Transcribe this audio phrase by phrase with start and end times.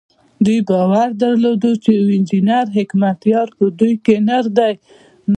[0.45, 4.73] دوی باور درلود چې يو انجنير حکمتیار په دوی کې نر دی.